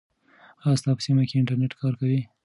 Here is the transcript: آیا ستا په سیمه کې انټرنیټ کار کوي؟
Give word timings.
آیا 0.65 0.77
ستا 0.79 0.91
په 0.97 1.01
سیمه 1.05 1.23
کې 1.29 1.35
انټرنیټ 1.39 1.73
کار 1.81 1.93
کوي؟ 1.99 2.19